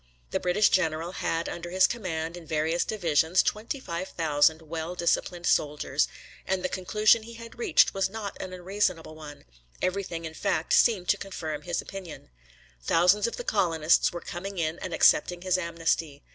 The 0.31 0.39
British 0.39 0.69
general 0.69 1.11
had 1.11 1.47
under 1.47 1.69
his 1.69 1.85
command 1.85 2.35
in 2.35 2.41
his 2.41 2.49
various 2.49 2.83
divisions 2.83 3.43
twenty 3.43 3.79
five 3.79 4.07
thousand 4.07 4.63
well 4.63 4.95
disciplined 4.95 5.45
soldiers, 5.45 6.07
and 6.47 6.63
the 6.65 6.69
conclusion 6.69 7.21
he 7.21 7.35
had 7.35 7.59
reached 7.59 7.93
was 7.93 8.09
not 8.09 8.35
an 8.41 8.51
unreasonable 8.51 9.13
one; 9.13 9.45
everything, 9.79 10.25
in 10.25 10.33
fact, 10.33 10.73
seemed 10.73 11.07
to 11.09 11.17
confirm 11.17 11.61
his 11.61 11.83
opinion. 11.83 12.31
Thousands 12.81 13.27
of 13.27 13.37
the 13.37 13.43
colonists 13.43 14.11
were 14.11 14.21
coming 14.21 14.57
in 14.57 14.79
and 14.79 14.91
accepting 14.91 15.43
his 15.43 15.55
amnesty. 15.59 16.23